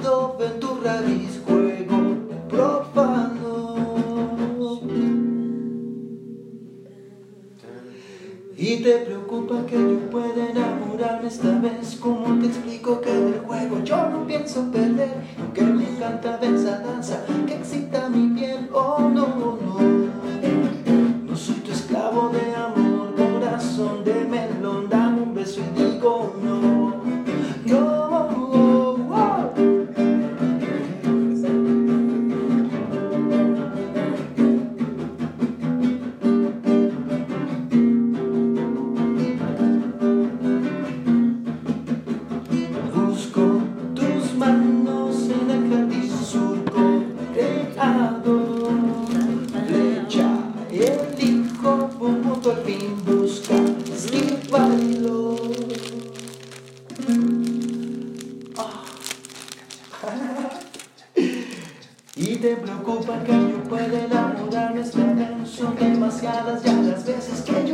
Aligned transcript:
perdido 0.00 0.36
en 0.40 0.60
tu 0.60 0.80
raíz 0.82 1.40
juego 1.46 2.16
profano. 2.48 3.80
Y 8.56 8.82
te 8.82 8.98
preocupa 8.98 9.64
que 9.66 9.76
yo 9.76 10.10
pueda 10.10 10.50
enamorarme 10.50 11.28
esta 11.28 11.58
vez. 11.60 11.96
¿Cómo 11.98 12.38
te 12.40 12.46
explico 12.46 13.00
que 13.00 13.10
del 13.10 13.40
juego 13.40 13.82
yo 13.82 14.10
no 14.10 14.26
pienso 14.26 14.70
perder? 14.70 15.14
Que 15.54 15.62
me 15.62 15.88
encanta 15.88 16.38
esa 16.42 16.78
danza 16.80 17.24
Y 62.16 62.36
te 62.36 62.56
preocupa 62.56 63.22
que 63.22 63.32
yo 63.32 63.62
pueda 63.68 64.04
enamorarme 64.06 64.80
esta 64.80 65.04
vez 65.12 65.48
Son 65.48 65.76
demasiadas 65.76 66.64
ya 66.64 66.72
las 66.72 67.06
veces 67.06 67.42
que 67.42 67.68
yo 67.68 67.69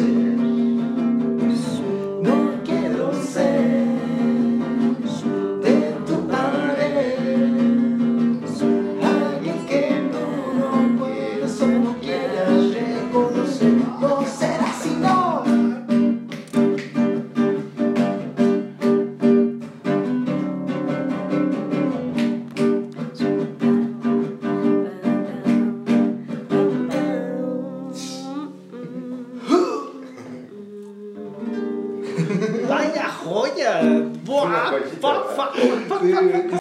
sit 0.00 0.29
hogy? 33.24 33.58
Eh, 33.58 34.02
Boa, 34.24 34.46
fa, 34.46 34.76
fa, 35.00 35.24
fa, 35.36 35.50
fa, 35.88 35.96
fa, 35.96 35.96
fa. 35.96 36.40